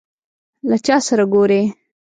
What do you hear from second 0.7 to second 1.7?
چا سره ګورې؟